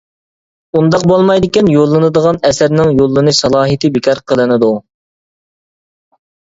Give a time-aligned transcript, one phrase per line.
[0.79, 4.75] ئۇنداق بولمايدىكەن يوللىنىدىغان ئەسەرنىڭ يوللىنىش سالاھىيىتى بىكار قىلىنىدۇ.